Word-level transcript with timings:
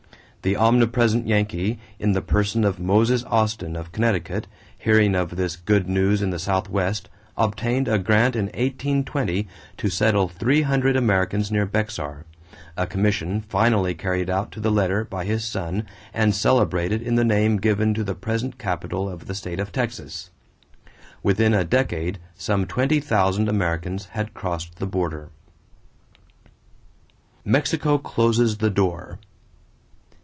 The 0.43 0.57
omnipresent 0.57 1.27
Yankee, 1.27 1.77
in 1.99 2.13
the 2.13 2.21
person 2.23 2.63
of 2.63 2.79
Moses 2.79 3.23
Austin 3.25 3.75
of 3.75 3.91
Connecticut, 3.91 4.47
hearing 4.75 5.13
of 5.13 5.35
this 5.35 5.55
good 5.55 5.87
news 5.87 6.19
in 6.23 6.31
the 6.31 6.39
Southwest, 6.39 7.09
obtained 7.37 7.87
a 7.87 7.99
grant 7.99 8.35
in 8.35 8.45
1820 8.45 9.47
to 9.77 9.89
settle 9.91 10.27
three 10.27 10.63
hundred 10.63 10.95
Americans 10.95 11.51
near 11.51 11.67
Bexar 11.67 12.25
a 12.75 12.87
commission 12.87 13.41
finally 13.41 13.93
carried 13.93 14.31
out 14.31 14.51
to 14.53 14.59
the 14.59 14.71
letter 14.71 15.05
by 15.05 15.25
his 15.25 15.45
son 15.45 15.85
and 16.11 16.33
celebrated 16.33 17.03
in 17.03 17.13
the 17.13 17.23
name 17.23 17.57
given 17.57 17.93
to 17.93 18.03
the 18.03 18.15
present 18.15 18.57
capital 18.57 19.07
of 19.07 19.27
the 19.27 19.35
state 19.35 19.59
of 19.59 19.71
Texas. 19.71 20.31
Within 21.21 21.53
a 21.53 21.63
decade 21.63 22.17
some 22.33 22.65
twenty 22.65 22.99
thousand 22.99 23.47
Americans 23.47 24.05
had 24.13 24.33
crossed 24.33 24.77
the 24.77 24.87
border. 24.87 25.29
=Mexico 27.45 27.99
Closes 27.99 28.57
the 28.57 28.71
Door. 28.71 29.19